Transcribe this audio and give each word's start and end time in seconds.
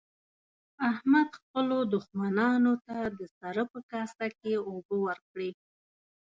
احمد 0.91 1.29
خپلو 1.39 1.77
دوښمنانو 1.93 2.73
ته 2.85 2.97
د 3.17 3.21
سره 3.39 3.61
په 3.71 3.79
کاسه 3.91 4.27
کې 4.39 4.53
اوبه 4.69 4.95
ورکړې. 5.07 5.51